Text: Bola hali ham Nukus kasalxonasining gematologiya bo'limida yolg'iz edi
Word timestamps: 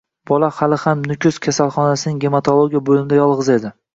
Bola 0.29 0.47
hali 0.59 0.79
ham 0.83 1.03
Nukus 1.11 1.37
kasalxonasining 1.47 2.17
gematologiya 2.25 2.81
bo'limida 2.91 3.23
yolg'iz 3.23 3.53
edi 3.59 3.75